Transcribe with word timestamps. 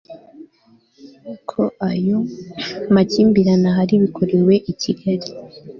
ko 1.49 1.61
ayo 1.91 2.17
makimbirane 2.93 3.65
ahari 3.71 3.93
bikorewe 4.03 4.53
i 4.71 4.73
kigali 4.81 5.29